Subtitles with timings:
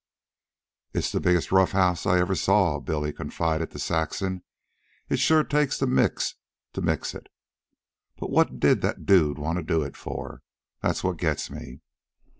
[0.95, 4.41] "It's the biggest rough house I ever saw," Billy confided to Saxon.
[5.09, 6.33] "It sure takes the Micks
[6.73, 7.27] to mix it.
[8.17, 10.41] But what did that dude wanta do it for?
[10.81, 11.81] That's what gets me.